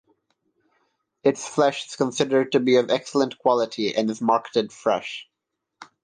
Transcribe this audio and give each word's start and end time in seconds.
Its 1.23 1.47
flesh 1.47 1.85
is 1.85 1.95
considered 1.95 2.51
to 2.53 2.59
be 2.59 2.75
of 2.77 2.89
excellent 2.89 3.37
quality 3.37 3.95
and 3.95 4.09
is 4.09 4.19
marketed 4.19 4.73
fresh. 4.73 5.29